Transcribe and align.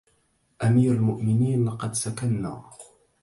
أمير 0.63 0.91
المؤمنين 0.93 1.65
لقد 1.65 1.93
سكنا 1.93 2.63